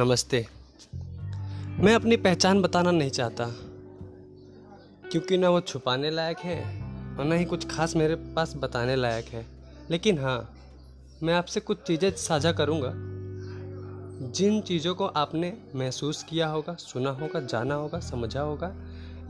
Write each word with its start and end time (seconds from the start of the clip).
नमस्ते। 0.00 0.38
मैं 1.78 1.94
अपनी 1.94 2.16
पहचान 2.16 2.60
बताना 2.62 2.90
नहीं 2.90 3.10
चाहता, 3.10 3.46
क्योंकि 5.04 5.36
ना 5.38 5.48
वो 5.48 5.60
छुपाने 5.60 6.10
लायक 6.10 6.38
है 6.38 6.56
और 7.16 7.24
ना 7.24 7.34
ही 7.34 7.44
कुछ 7.44 7.66
खास 7.70 7.94
मेरे 7.96 8.14
पास 8.36 8.54
बताने 8.56 8.94
लायक 8.96 9.24
है। 9.24 9.44
लेकिन 9.90 10.18
हाँ 10.18 10.38
मैं 11.22 11.34
आपसे 11.34 11.60
कुछ 11.60 11.82
चीज़ें 11.82 12.10
साझा 12.18 12.52
करूँगा। 12.52 12.92
जिन 14.30 14.60
चीज़ों 14.60 14.94
को 14.94 15.06
आपने 15.06 15.52
महसूस 15.74 16.22
किया 16.22 16.48
होगा, 16.48 16.74
सुना 16.74 17.10
होगा, 17.10 17.40
जाना 17.42 17.74
होगा, 17.74 18.00
समझा 18.00 18.40
होगा, 18.42 18.74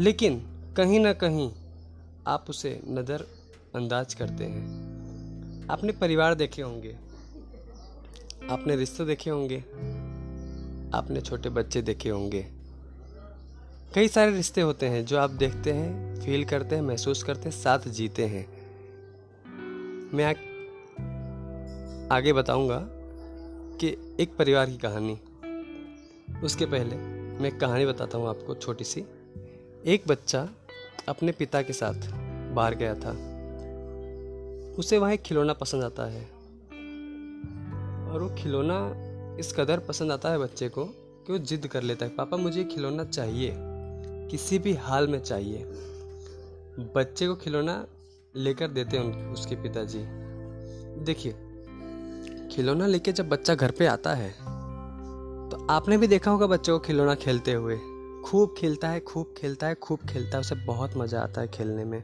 लेकिन 0.00 0.38
कहीं 0.76 1.00
ना 1.00 1.12
कहीं 1.16 1.50
आप 2.26 2.46
उसे 2.48 2.80
नज़रअंदाज 2.88 4.14
करते 4.14 4.44
हैं। 4.44 5.66
आपने 5.70 5.92
परिवार 5.92 6.34
देखे 6.34 6.62
होंगे, 6.62 6.96
आपने 8.50 8.76
रिश्ते 8.76 9.04
देखे 9.04 9.30
होंगे 9.30 9.62
आपने 10.94 11.20
छोटे 11.20 11.48
बच्चे 11.48 11.82
देखे 11.82 12.08
होंगे। 12.08 12.46
कई 13.94 14.08
सारे 14.08 14.32
रिश्ते 14.32 14.60
होते 14.60 14.86
हैं 14.86 15.04
जो 15.04 15.18
आप 15.18 15.30
देखते 15.30 15.72
हैं 15.72 16.20
फील 16.20 16.44
करते 16.44 16.74
हैं 16.74 16.82
महसूस 16.82 17.22
करते 17.22 17.48
हैं 17.48 17.50
साथ 17.50 17.78
जीते 17.78 18.24
हैं। 18.24 18.60
मैं 20.14 20.24
आ, 20.24 20.30
आगे 22.16 22.32
बताऊँगा 22.32 22.86
कि 23.80 24.16
एक 24.20 24.36
परिवार 24.36 24.66
की 24.66 24.76
कहानी। 24.76 25.20
उसके 26.44 26.66
पहले 26.66 26.96
मैं 27.42 27.58
कहानी 27.58 27.86
बताता 27.86 28.18
हूँ 28.18 28.28
आपको 28.28 28.54
छोटी 28.54 28.84
सी। 28.84 29.04
एक 29.86 30.02
बच्चा 30.08 30.48
अपने 31.08 31.32
पिता 31.32 31.62
के 31.62 31.72
साथ 31.72 31.94
बाहर 32.52 32.74
गया 32.74 32.94
था। 32.94 33.10
उसे 34.78 34.98
वहाँ 34.98 35.12
एक 35.12 35.22
खिलौना 35.22 35.52
पसंद 35.52 35.82
आता 35.82 36.04
है। 36.06 36.24
और 38.10 38.22
वो 38.22 38.36
खिलौना 38.38 39.09
इस 39.38 39.52
कदर 39.58 39.78
पसंद 39.78 40.12
आता 40.12 40.30
है 40.30 40.38
बच्चे 40.38 40.68
को 40.68 40.84
कि 41.26 41.32
वो 41.32 41.38
जिद 41.38 41.66
कर 41.66 41.82
लेता 41.82 42.06
है, 42.06 42.14
पापा, 42.16 42.36
मुझे 42.36 42.64
खिलौना 42.64 43.04
चाहिए। 43.04 43.54
किसी 44.30 44.58
भी 44.58 44.72
हाल 44.74 45.08
में 45.08 45.18
चाहिए। 45.18 45.64
बच्चे 46.94 47.26
को 47.26 47.34
खिलौना 47.34 47.86
लेकर 48.36 48.68
देते 48.68 48.96
हैं 48.96 49.32
उसके 49.32 49.56
पिताजी। 49.56 49.98
देखिए, 51.04 51.32
खिलौना 52.52 52.86
लेके 52.86 53.12
जब 53.12 53.28
बच्चा 53.28 53.54
घर 53.54 53.70
पे 53.70 53.86
आता 53.86 54.14
है 54.14 54.30
तो 55.50 55.66
आपने 55.70 55.96
भी 55.98 56.06
देखा 56.06 56.30
होगा 56.30 56.46
बच्चों 56.46 56.78
को 56.78 56.84
खिलौना 56.86 57.14
खेलते 57.14 57.52
हुए। 57.52 57.76
खूब 58.24 58.54
खेलता 58.58 58.88
है, 58.88 59.00
खूब 59.00 59.34
खेलता 59.38 59.66
है, 59.66 59.74
खूब 59.74 59.98
खेलता 60.08 60.36
है, 60.36 60.40
उसे 60.40 60.54
बहुत 60.54 60.96
मज़ा 60.96 61.20
आता 61.20 61.40
है 61.40 61.48
खेलने 61.48 61.84
में। 61.84 62.02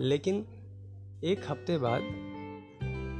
लेकिन 0.00 0.44
एक 1.24 1.44
हफ़्ते 1.48 1.78
बाद 1.78 2.00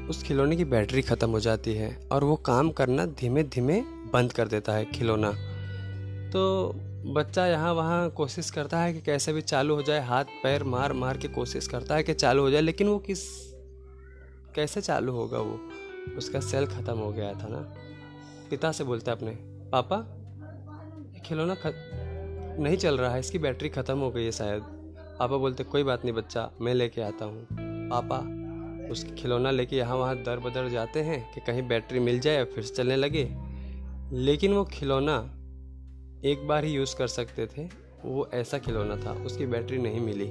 उस 0.08 0.22
खिलौने 0.22 0.56
की 0.56 0.64
बैटरी 0.64 1.02
ख़त्म 1.02 1.30
हो 1.30 1.40
जाती 1.40 1.74
है 1.74 2.08
और 2.12 2.24
वो 2.24 2.36
काम 2.36 2.70
करना 2.70 3.06
धीमे 3.06 3.42
धीमे 3.42 3.80
बंद 4.12 4.32
कर 4.32 4.48
देता 4.48 4.72
है 4.72 4.84
खिलौना। 4.84 5.30
तो 6.30 6.72
बच्चा 7.06 7.46
यहाँ 7.46 7.72
वहाँ 7.74 8.10
कोशिश 8.10 8.50
करता 8.50 8.78
है 8.80 8.92
कि 8.92 9.00
कैसे 9.00 9.32
भी 9.32 9.42
चालू 9.42 9.74
हो 9.74 9.82
जाए, 9.82 10.00
हाथ 10.00 10.24
पैर 10.42 10.64
मार 10.64 10.92
मार 10.92 11.16
के 11.16 11.28
कोशिश 11.28 11.66
करता 11.66 11.94
है 11.94 12.02
कि 12.02 12.14
चालू 12.14 12.42
हो 12.42 12.50
जाए, 12.50 12.60
लेकिन 12.60 12.88
वो 12.88 12.98
किस, 12.98 13.22
कैसे 14.54 14.80
चालू 14.80 15.12
होगा 15.12 15.38
वो? 15.38 15.60
उसका 16.18 16.40
सेल 16.40 16.66
ख़त्म 16.66 16.98
हो 16.98 17.12
गया 17.12 17.32
था 17.32 17.48
ना। 17.48 17.58
पिता 18.50 18.72
से 18.72 18.84
बोलता 18.84 19.12
है 19.12 19.18
अपने, 19.18 19.30
पापा 19.70 19.96
खिलौना 21.26 21.54
खत... 21.54 21.74
नहीं 22.60 22.76
चल 22.76 22.98
रहा 22.98 23.12
है, 23.14 23.20
इसकी 23.20 23.38
बैटरी 23.38 23.68
ख़त्म 23.68 23.98
हो 23.98 24.10
गई 24.10 24.24
है 24.24 24.32
शायद। 24.32 24.62
पापा 25.18 25.36
बोलते, 25.36 25.64
कोई 25.64 25.82
बात 25.82 26.04
नहीं 26.04 26.14
बच्चा, 26.14 26.50
मैं 26.60 26.74
लेके 26.74 27.02
आता 27.02 27.24
हूँ। 27.24 27.46
पापा 27.90 28.37
उसकी 28.90 29.10
खिलौना 29.10 29.50
लेके 29.50 29.76
यहाँ 29.76 29.96
वहाँ 29.96 30.16
दर 30.16 30.38
बदर 30.38 30.68
जाते 30.68 31.00
हैं 31.00 31.34
कि 31.34 31.40
कहीं 31.40 31.68
बैटरी 31.68 32.00
मिल 32.00 32.20
जाए 32.20 32.44
फिर 32.44 32.64
चलने 32.64 32.96
लगे। 32.96 33.24
लेकिन 34.12 34.52
वो 34.52 34.64
खिलौना 34.64 35.34
एक 36.24 36.46
बार 36.48 36.64
ही 36.64 36.72
यूज़ 36.72 36.96
कर 36.96 37.06
सकते 37.06 37.46
थे। 37.46 37.68
वो 38.04 38.28
ऐसा 38.34 38.58
खिलौना 38.58 38.96
था, 38.96 39.24
उसकी 39.24 39.46
बैटरी 39.46 39.78
नहीं 39.78 40.00
मिली। 40.00 40.28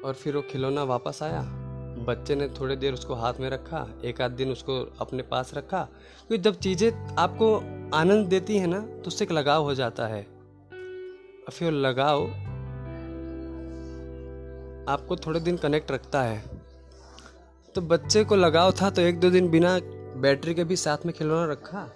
और 0.00 0.14
फिर 0.14 0.36
वो 0.36 0.42
खिलौना 0.42 0.82
वापस 0.82 1.18
आया। 1.22 1.42
बच्चे 1.98 2.34
ने 2.34 2.48
थोड़ी 2.48 2.76
देर 2.76 2.94
उसको 2.94 3.14
हाथ 3.14 3.34
में 3.40 3.50
रखा, 3.50 3.88
एक 4.04 4.20
आध 4.20 4.30
दिन 4.30 4.50
उसको 4.50 4.96
अपने 5.00 5.22
पास 5.22 5.54
रखा। 5.54 5.88
क्योंकि 6.28 6.42
जब 6.42 6.58
चीज़ें 6.58 7.16
आपको 7.16 7.56
आनंद 7.94 8.26
देती 8.26 8.58
हैं 8.58 8.66
ना 8.66 8.80
तो 8.80 9.02
उससे 9.06 9.24
एक 9.24 9.32
लगाव 9.32 9.62
हो 9.62 9.74
जाता 9.74 10.06
है। 10.06 10.22
और 11.42 11.50
फिर 11.50 11.72
लगाव 11.72 12.26
आपको 14.88 15.16
थोड़े 15.16 15.40
दिन 15.40 15.56
कनेक्ट 15.56 15.90
रखता 15.90 16.22
है। 16.22 16.42
तो 17.74 17.80
बच्चे 17.80 18.24
को 18.24 18.36
लगाव 18.36 18.72
था 18.72 18.90
तो 18.90 19.02
एक 19.02 19.20
दो 19.20 19.30
दिन 19.30 19.48
बिना 19.50 19.78
बैटरी 20.16 20.54
के 20.54 20.64
भी 20.64 20.76
साथ 20.76 21.06
में 21.06 21.14
खिलौना 21.14 21.52
रखा 21.52 21.88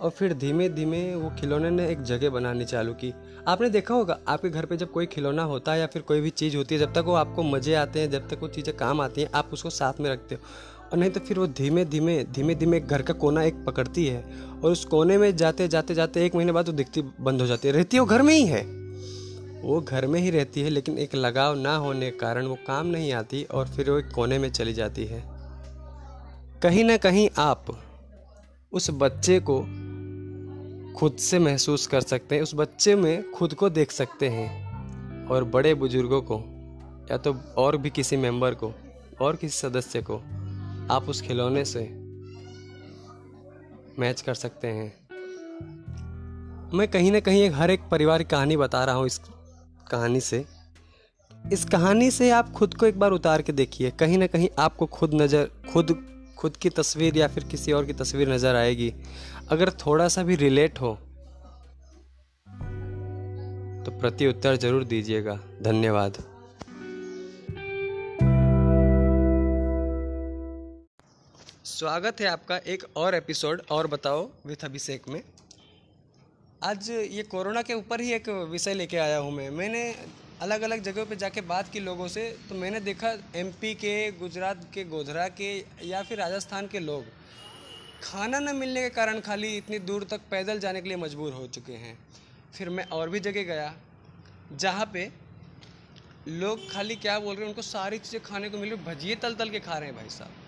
और 0.00 0.10
फिर 0.10 0.34
धीमे 0.34 0.68
धीमे 0.68 1.14
वो 1.14 1.30
खिलौने 1.40 1.70
ने 1.70 1.88
एक 1.88 2.02
जगह 2.02 2.30
बनानी 2.30 2.64
चालू 2.64 2.92
की। 2.94 3.12
आपने 3.48 3.68
देखा 3.70 3.94
होगा, 3.94 4.18
आपके 4.28 4.50
घर 4.50 4.66
पे 4.66 4.76
जब 4.76 4.90
कोई 4.92 5.06
खिलौना 5.06 5.42
होता 5.42 5.72
है 5.72 5.80
या 5.80 5.86
फिर 5.86 6.02
कोई 6.02 6.20
भी 6.20 6.30
चीज़ 6.30 6.56
होती 6.56 6.74
है, 6.74 6.80
जब 6.80 6.92
तक 6.92 7.04
वो 7.06 7.14
आपको 7.14 7.42
मज़े 7.42 7.74
आते 7.74 8.00
हैं, 8.00 8.10
जब 8.10 8.28
तक 8.28 8.38
वो 8.40 8.48
चीज़ें 8.48 8.76
काम 8.76 9.00
आती 9.00 9.20
हैं, 9.20 9.30
आप 9.34 9.50
उसको 9.52 9.70
साथ 9.70 10.00
में 10.00 10.10
रखते 10.10 10.34
हो। 10.34 10.40
और 10.92 10.98
नहीं 10.98 11.10
तो 11.10 11.20
फिर 11.20 11.38
वो 11.38 11.46
धीमे 11.46 11.84
धीमे 11.84 12.24
धीमे 12.24 12.54
धीमे 12.54 12.80
घर 12.80 13.02
का 13.02 13.14
कोना 13.14 13.42
एक 13.42 13.64
पकड़ती 13.64 14.06
है 14.06 14.22
और 14.64 14.70
उस 14.72 14.84
कोने 14.84 15.18
में 15.18 15.36
जाते 15.36 15.68
जाते 15.68 15.94
जाते 15.94 16.24
एक 16.26 16.34
महीने 16.34 16.52
बाद 16.52 16.66
वो 16.66 16.72
दिखती 16.72 17.02
बंद 17.20 17.40
हो 17.40 17.46
जाती 17.46 17.68
है। 17.68 17.74
रहती 17.74 17.98
वो 17.98 18.06
घर 18.06 18.22
में 18.22 18.34
ही 18.34 18.44
है। 18.46 18.81
वो 19.62 19.80
घर 19.80 20.06
में 20.06 20.18
ही 20.20 20.30
रहती 20.30 20.62
है, 20.62 20.70
लेकिन 20.70 20.98
एक 20.98 21.14
लगाव 21.14 21.54
ना 21.54 21.74
होने 21.76 22.10
के 22.10 22.18
कारण 22.18 22.46
वो 22.46 22.56
काम 22.66 22.86
नहीं 22.86 23.12
आती 23.12 23.42
और 23.44 23.68
फिर 23.68 23.90
वो 23.90 23.98
एक 23.98 24.10
कोने 24.10 24.38
में 24.38 24.50
चली 24.50 24.72
जाती 24.72 25.04
है। 25.04 25.22
कहीं 26.62 26.84
ना 26.84 26.96
कहीं 26.96 27.28
आप 27.38 27.64
उस 28.72 28.90
बच्चे 28.90 29.38
को 29.40 29.58
खुद 30.98 31.16
से 31.16 31.38
महसूस 31.38 31.86
कर 31.86 32.00
सकते 32.00 32.34
हैं, 32.34 32.42
उस 32.42 32.54
बच्चे 32.54 32.94
में 32.96 33.30
खुद 33.30 33.54
को 33.54 33.68
देख 33.70 33.90
सकते 33.90 34.28
हैं 34.28 35.26
और 35.26 35.44
बड़े 35.44 35.74
बुज़ुर्गों 35.74 36.20
को, 36.22 36.38
या 37.10 37.16
तो 37.16 37.34
और 37.58 37.76
भी 37.76 37.90
किसी 37.90 38.16
मेंबर 38.16 38.54
को, 38.54 38.72
और 39.20 39.36
किसी 39.36 39.58
सदस्य 39.58 40.02
को 40.02 40.16
आप 40.94 41.06
उस 41.08 41.20
खिलौने 41.22 41.64
से 41.64 41.80
मैच 43.98 44.20
कर 44.20 44.34
सकते 44.34 44.68
हैं। 44.68 44.92
मैं 46.74 46.88
कहीं 46.88 47.12
ना 47.12 47.20
कहीं 47.20 47.42
एक 47.42 47.52
हर 47.54 47.70
एक 47.70 47.80
परिवार 47.90 48.22
की 48.22 48.28
कहानी 48.28 48.56
बता 48.56 48.84
रहा 48.84 48.94
हूँ 48.94 49.06
इस 49.06 49.20
कहानी 49.92 50.20
से। 50.22 50.44
इस 51.52 51.64
कहानी 51.66 52.10
से 52.10 52.30
आप 52.32 52.52
खुद 52.52 52.74
को 52.74 52.86
एक 52.86 52.98
बार 52.98 53.10
उतार 53.12 53.42
के 53.42 53.52
देखिए, 53.54 53.90
कहीं 53.92 54.18
ना 54.18 54.26
कहीं 54.28 54.48
आपको 54.60 54.86
खुद 54.88 55.14
नज़र, 55.14 55.48
खुद 55.72 55.96
खुद 56.38 56.56
की 56.56 56.70
तस्वीर 56.72 57.16
या 57.16 57.26
फिर 57.28 57.44
किसी 57.46 57.72
और 57.72 57.86
की 57.86 57.92
तस्वीर 57.94 58.28
नज़र 58.28 58.54
आएगी। 58.56 58.92
अगर 59.50 59.70
थोड़ा 59.78 60.08
सा 60.08 60.22
भी 60.22 60.36
रिलेट 60.36 60.80
हो 60.80 60.94
तो 63.84 63.90
प्रति 63.92 64.26
उत्तर 64.26 64.56
ज़रूर 64.56 64.84
दीजिएगा। 64.86 65.38
धन्यवाद। 65.62 66.16
स्वागत 71.66 72.20
है 72.20 72.26
आपका 72.28 72.56
एक 72.66 72.84
और 72.96 73.14
एपिसोड 73.14 73.62
और 73.70 73.86
बताओ 73.88 74.28
विथ 74.46 74.64
अभिषेक 74.64 75.08
में। 75.08 75.22
आज 76.62 76.88
ये 76.90 77.22
कोरोना 77.22 77.60
के 77.62 77.74
ऊपर 77.74 78.00
ही 78.00 78.12
एक 78.12 78.28
विषय 78.50 78.74
लेके 78.74 78.96
आया 78.96 79.16
हूँ 79.18 79.30
मैं। 79.32 79.48
मैंने 79.50 79.82
अलग 80.42 80.62
अलग 80.62 80.82
जगहों 80.82 81.04
पे 81.06 81.16
जाके 81.16 81.40
बात 81.42 81.68
की 81.68 81.80
लोगों 81.80 82.06
से 82.08 82.28
तो 82.48 82.54
मैंने 82.54 82.80
देखा 82.80 83.08
एमपी 83.36 83.72
के, 83.74 84.10
गुजरात 84.12 84.68
के, 84.74 84.84
गोधरा 84.84 85.26
के 85.30 85.50
या 85.84 86.02
फिर 86.02 86.18
राजस्थान 86.18 86.66
के 86.66 86.78
लोग 86.78 87.04
खाना 88.02 88.38
न 88.38 88.54
मिलने 88.56 88.82
के 88.82 88.90
कारण 88.90 89.18
खाली 89.20 89.56
इतनी 89.56 89.78
दूर 89.80 90.06
तक 90.10 90.20
पैदल 90.30 90.58
जाने 90.58 90.82
के 90.82 90.88
लिए 90.88 90.96
मजबूर 90.98 91.32
हो 91.32 91.46
चुके 91.48 91.72
हैं। 91.74 91.96
फिर 92.54 92.68
मैं 92.68 92.84
और 92.90 93.08
भी 93.08 93.20
जगह 93.20 93.42
गया, 93.44 93.74
जहाँ 94.54 94.86
पे 94.92 95.10
लोग 96.28 96.70
खाली 96.72 96.96
क्या 96.96 97.18
बोल 97.18 97.34
रहे 97.34 97.42
हैं, 97.42 97.48
उनको 97.48 97.62
सारी 97.62 97.98
चीज़ें 97.98 98.22
खाने 98.22 98.50
को 98.50 98.58
मिल 98.58 98.70
रही, 98.70 98.84
भजिए 98.84 99.16
तल 99.16 99.34
तल 99.34 99.50
के 99.50 99.60
खा 99.60 99.78
रहे 99.78 99.88
हैं 99.88 99.96
भाई 99.96 100.08
साहब। 100.10 100.40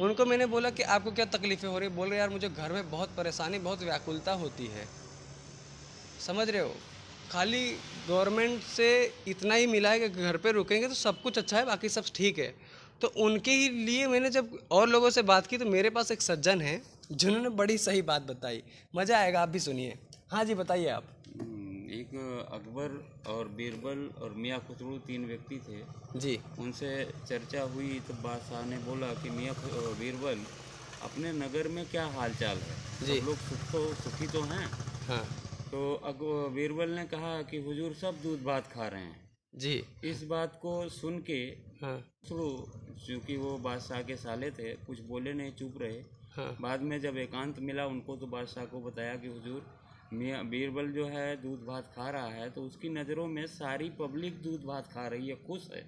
उनको 0.00 0.24
मैंने 0.26 0.46
बोला 0.46 0.70
कि 0.70 0.82
आपको 0.84 1.10
क्या 1.10 1.24
तकलीफ़ें 1.26 1.68
हो 1.70 1.78
रही? 1.78 1.88
बोल 1.90 2.08
रहे 2.08 2.18
यार, 2.18 2.30
मुझे 2.30 2.48
घर 2.48 2.72
में 2.72 2.90
बहुत 2.90 3.16
परेशानी, 3.16 3.58
बहुत 3.60 3.82
व्याकुलता 3.82 4.32
होती 4.36 4.66
है। 4.66 4.86
समझ 6.18 6.48
रहे 6.50 6.62
हो? 6.62 6.74
खाली 7.30 7.64
गवर्नमेंट 8.08 8.62
से 8.64 8.88
इतना 9.28 9.54
ही 9.54 9.66
मिला 9.66 9.90
है 9.90 9.98
कि 10.00 10.08
घर 10.22 10.36
पे 10.36 10.52
रुकेंगे 10.52 10.88
तो 10.88 10.94
सब 10.94 11.20
कुछ 11.22 11.38
अच्छा 11.38 11.56
है 11.56 11.64
बाकी 11.66 11.88
सब 11.88 12.04
ठीक 12.14 12.38
है। 12.38 12.54
तो 13.00 13.08
उनके 13.24 13.50
ही 13.50 13.68
लिए 13.84 14.06
मैंने 14.06 14.30
जब 14.30 14.58
और 14.72 14.88
लोगों 14.88 15.10
से 15.10 15.22
बात 15.24 15.46
की 15.46 15.58
तो 15.58 15.66
मेरे 15.66 15.90
पास 15.90 16.10
एक 16.10 16.22
सज्जन 16.22 16.60
है 16.60 16.80
जिन्होंने 17.12 17.48
बड़ी 17.58 17.78
सही 17.78 18.02
बात 18.02 18.22
बताई। 18.22 18.62
मज़ा 18.94 19.18
आएगा 19.18 19.42
आप 19.42 19.48
भी 19.48 19.58
सुनिए। 19.60 19.98
हाँ 20.30 20.44
जी 20.44 20.54
बताइए 20.54 20.88
आप। 20.88 21.14
एक 21.90 22.10
अकबर 22.52 22.98
और 23.32 23.48
बीरबल 23.56 24.08
और 24.22 24.34
मियाँ 24.36 24.58
खुसरू 24.60 24.98
तीन 25.06 25.26
व्यक्ति 25.26 25.60
थे। 25.68 26.20
जी। 26.20 26.38
उनसे 26.58 26.90
चर्चा 27.28 27.62
हुई 27.74 27.98
तो 28.08 28.14
बादशाह 28.22 28.64
ने 28.66 28.78
बोला 28.84 29.06
कि 29.14 29.30
मियाँ 29.30 29.54
बीरबल 30.00 30.44
अपने 31.02 31.32
नगर 31.34 31.68
में 31.68 31.84
क्या 31.86 32.06
हालचाल 32.16 32.56
है? 32.58 32.76
जी। 33.02 33.20
लोग 33.20 33.36
सुख 33.38 33.72
तो 33.72 33.86
सुखी 33.94 34.26
तो 34.26 34.42
हैं? 34.44 34.66
हाँ। 35.08 35.24
तो 35.72 36.48
बीरबल 36.50 36.90
ने 36.90 37.04
कहा 37.04 37.40
कि 37.42 37.56
हुजूर 37.56 37.94
सब 37.94 38.20
दूध 38.22 38.42
भात 38.44 38.66
खा 38.66 38.86
रहे 38.88 39.02
हैं। 39.02 39.30
जी। 39.54 39.82
इस 40.04 40.22
बात 40.24 40.58
को 40.62 40.88
सुन 40.88 41.18
के 41.20 41.40
हाँ। 41.82 41.98
चूँकि 42.26 43.36
वो 43.36 43.56
बादशाह 43.58 44.02
के 44.02 44.16
साले 44.16 44.50
थे 44.50 44.72
कुछ 44.86 45.00
बोले 45.00 45.32
नहीं 45.32 45.52
चुप 45.52 45.74
रहे। 45.82 46.00
हाँ। 46.32 46.56
बाद 46.60 46.80
में 46.80 47.00
जब 47.00 47.16
एकांत 47.16 47.58
मिला 47.58 47.86
उनको 47.86 48.16
तो 48.16 48.26
बादशाह 48.26 48.64
को 48.64 48.80
बताया 48.80 49.16
कि 49.16 49.28
हुजूर 49.28 49.66
मियाँ 50.12 50.44
बीरबल 50.48 50.90
जो 50.92 51.06
है 51.06 51.36
दूध 51.42 51.64
भात 51.66 51.92
खा 51.96 52.10
रहा 52.10 52.28
है 52.28 52.50
तो 52.50 52.62
उसकी 52.62 52.88
नज़रों 52.88 53.26
में 53.26 53.46
सारी 53.46 53.90
पब्लिक 53.90 54.42
दूध 54.42 54.64
भात 54.64 54.86
खा 54.92 55.06
रही 55.08 55.28
है 55.28 55.34
खुश 55.46 55.68
है। 55.74 55.84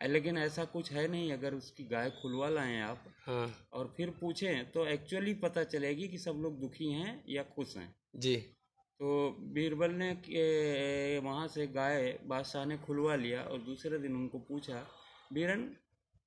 लेकिन 0.00 0.38
ऐसा 0.38 0.64
कुछ 0.64 0.92
है 0.92 1.06
नहीं 1.08 1.32
अगर 1.32 1.54
उसकी 1.54 1.84
गाय 1.84 2.10
खुलवा 2.22 2.48
लाएँ 2.48 2.80
आप 2.80 3.04
हाँ। 3.26 3.50
और 3.72 3.92
फिर 3.96 4.10
पूछें 4.10 4.70
तो 4.72 4.86
एक्चुअली 4.86 5.34
पता 5.34 5.64
चलेगी 5.64 6.08
कि 6.08 6.18
सब 6.18 6.40
लोग 6.42 6.60
दुखी 6.60 6.92
हैं 6.92 7.22
या 7.28 7.42
खुश 7.42 7.76
हैं। 7.76 7.94
जी। 8.16 8.36
तो 9.00 9.30
बीरबल 9.54 9.90
ने 9.94 10.08
वहाँ 11.18 11.46
से 11.48 11.66
गाय 11.66 12.18
बादशाह 12.26 12.64
ने 12.64 12.76
खुलवा 12.78 13.14
लिया 13.16 13.42
और 13.42 13.62
दूसरे 13.62 13.98
दिन 13.98 14.16
उनको 14.16 14.38
पूछा 14.48 14.82
बीरन 15.32 15.62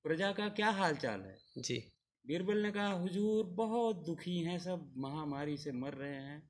प्रजा 0.06 0.31
का 0.31 0.48
क्या 0.52 0.70
हाल 0.72 0.96
चाल 0.96 1.22
है? 1.22 1.36
जी। 1.60 1.78
बीरबल 2.25 2.58
ने 2.58 2.72
कहा 2.72 2.92
हुजूर 2.94 3.46
बहुत 3.56 4.06
दुखी 4.06 4.38
हैं 4.44 4.58
सब 4.60 4.94
महामारी 4.98 5.58
से 5.58 5.72
मर 5.74 5.94
रहे 5.94 6.16
हैं। 6.16 6.42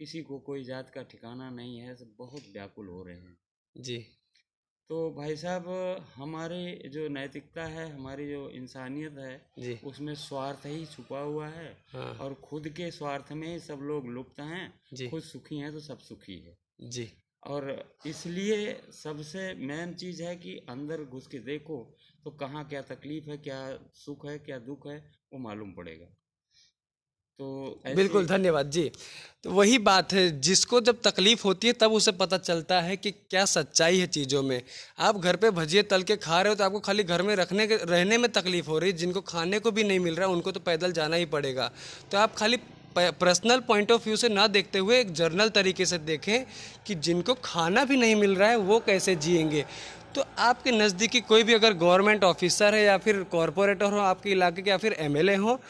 किसी 0.00 0.22
को 0.22 0.38
कोई 0.40 0.64
जात 0.64 0.90
का 0.90 1.02
ठिकाना 1.02 1.50
नहीं 1.50 1.78
है 1.78 1.94
सब 1.96 2.14
बहुत 2.18 2.48
व्याकुल 2.52 2.88
हो 2.88 3.02
रहे 3.02 3.16
हैं। 3.16 3.36
जी। 3.76 3.98
तो 4.90 5.10
भाई 5.10 5.36
साहब 5.36 5.64
हमारे 6.14 6.90
जो 6.92 7.06
नैतिकता 7.08 7.64
है 7.66 7.88
हमारी 7.90 8.28
जो 8.28 8.48
इंसानियत 8.50 9.16
है 9.18 9.78
उसमें 9.84 10.14
स्वार्थ 10.14 10.66
ही 10.66 10.84
छुपा 10.86 11.20
हुआ 11.20 11.48
है। 11.48 11.70
हाँ। 11.88 12.12
और 12.14 12.34
खुद 12.34 12.68
के 12.68 12.90
स्वार्थ 12.90 13.32
में 13.32 13.46
ही 13.48 13.58
सब 13.60 13.78
लोग 13.82 14.06
लुप्त 14.08 14.40
हैं 14.40 15.08
खुद 15.10 15.22
सुखी 15.22 15.58
हैं 15.58 15.72
तो 15.72 15.80
सब 15.80 15.98
सुखी 15.98 16.38
है। 16.38 16.56
जी। 16.80 17.08
और 17.42 17.68
इसलिए 18.06 18.72
सबसे 18.92 19.52
मेन 19.66 19.94
चीज़ 19.94 20.22
है 20.22 20.36
कि 20.36 20.56
अंदर 20.68 21.02
घुस 21.04 21.26
के 21.26 21.38
देखो 21.38 21.78
तो 22.24 22.30
कहाँ 22.30 22.64
क्या 22.68 22.82
तकलीफ़ 22.82 23.30
है 23.30 23.36
क्या 23.38 23.58
सुख 23.94 24.26
है 24.26 24.38
क्या 24.38 24.58
दुख 24.60 24.86
है 24.86 24.98
वो 25.32 25.38
मालूम 25.38 25.72
पड़ेगा। 25.72 26.06
तो 27.40 27.80
बिल्कुल 27.86 28.26
धन्यवाद। 28.26 28.70
जी 28.70 28.90
तो 29.44 29.50
वही 29.50 29.78
बात 29.78 30.12
है 30.12 30.28
जिसको 30.40 30.80
जब 30.80 31.00
तकलीफ़ 31.04 31.42
होती 31.44 31.66
है 31.66 31.72
तब 31.72 31.92
उसे 31.92 32.12
पता 32.12 32.36
चलता 32.38 32.80
है 32.80 32.96
कि 32.96 33.10
क्या 33.10 33.44
सच्चाई 33.46 33.98
है 33.98 34.06
चीज़ों 34.06 34.42
में। 34.42 34.60
आप 34.98 35.16
घर 35.18 35.36
पे 35.36 35.50
भजिए 35.50 35.82
तल 35.82 36.02
के 36.02 36.16
खा 36.18 36.40
रहे 36.40 36.50
हो 36.50 36.54
तो 36.56 36.64
आपको 36.64 36.80
खाली 36.80 37.02
घर 37.04 37.22
में 37.22 37.34
रखने 37.36 37.66
के 37.66 37.76
रहने 37.82 38.18
में 38.18 38.30
तकलीफ़ 38.32 38.68
हो 38.68 38.78
रही 38.78 38.90
है 38.90 38.96
जिनको 38.96 39.20
खाने 39.22 39.58
को 39.58 39.70
भी 39.70 39.84
नहीं 39.84 39.98
मिल 40.00 40.14
रहा 40.14 40.28
उनको 40.28 40.52
तो 40.52 40.60
पैदल 40.60 40.92
जाना 40.92 41.16
ही 41.16 41.24
पड़ेगा। 41.26 41.70
तो 42.10 42.18
आप 42.18 42.34
खाली 42.36 42.56
पर्सनल 42.96 43.60
पॉइंट 43.60 43.90
ऑफ़ 43.92 44.04
व्यू 44.04 44.16
से 44.16 44.28
ना 44.28 44.46
देखते 44.48 44.78
हुए 44.78 45.00
एक 45.00 45.12
जर्नल 45.14 45.48
तरीके 45.50 45.86
से 45.86 45.98
देखें 46.00 46.44
कि 46.86 46.94
जिनको 46.96 47.34
खाना 47.44 47.84
भी 47.84 47.96
नहीं 47.96 48.14
मिल 48.16 48.34
रहा 48.36 48.48
है 48.50 48.56
वो 48.58 48.78
कैसे 48.80 49.14
जिएँगे। 49.16 49.64
तो 50.14 50.24
आपके 50.40 50.70
नज़दीकी 50.72 51.20
कोई 51.22 51.42
भी 51.42 51.54
अगर 51.54 51.72
गवर्नमेंट 51.74 52.24
ऑफिसर 52.24 52.74
है 52.74 52.82
या 52.84 52.96
फिर 52.98 53.22
कॉरपोरेटर 53.30 53.92
हो 53.92 53.98
आपके 54.00 54.30
इलाके 54.30 54.62
के 54.62 54.70
या 54.70 54.76
फिर 54.76 54.92
एमएलए 54.98 55.34
हो 55.36 55.60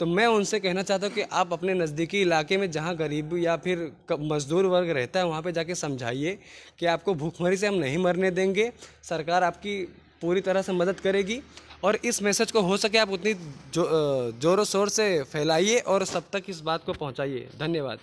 तो 0.00 0.06
मैं 0.06 0.26
उनसे 0.26 0.58
कहना 0.60 0.82
चाहता 0.82 1.06
हूँ 1.06 1.14
कि 1.14 1.22
आप 1.32 1.52
अपने 1.52 1.74
नज़दीकी 1.74 2.20
इलाके 2.22 2.56
में 2.56 2.70
जहाँ 2.70 2.94
गरीब 2.96 3.36
या 3.38 3.56
फिर 3.56 3.90
मजदूर 4.12 4.66
वर्ग 4.66 4.90
रहता 4.90 5.20
है 5.20 5.26
वहाँ 5.26 5.42
पे 5.42 5.52
जाके 5.52 5.74
समझाइए 5.74 6.38
कि 6.78 6.86
आपको 6.86 7.14
भूखमरी 7.14 7.56
से 7.56 7.66
हम 7.66 7.74
नहीं 7.74 7.98
मरने 7.98 8.30
देंगे। 8.30 8.70
सरकार 9.02 9.44
आपकी 9.44 9.80
पूरी 10.22 10.40
तरह 10.40 10.62
से 10.62 10.72
मदद 10.72 11.00
करेगी 11.00 11.40
और 11.84 11.96
इस 12.04 12.22
मैसेज 12.22 12.52
को 12.52 12.60
हो 12.60 12.76
सके 12.76 12.98
आप 12.98 13.10
उतनी 13.10 13.34
जो, 13.34 14.32
जोरों 14.40 14.64
शोर 14.64 14.88
से 14.88 15.22
फैलाइए 15.22 15.78
और 15.78 16.04
सब 16.04 16.30
तक 16.32 16.42
इस 16.48 16.60
बात 16.60 16.84
को 16.84 16.92
पहुँचाइए। 16.92 17.48
धन्यवाद। 17.58 17.98